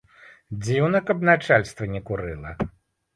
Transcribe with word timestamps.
Дзіўна, 0.63 1.01
каб 1.09 1.19
начальства 1.29 1.89
не 1.93 2.01
курыла. 2.09 2.55